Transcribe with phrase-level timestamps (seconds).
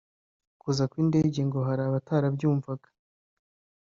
[0.61, 2.89] Kuza kw’indege ngo hari abatarabyumvaga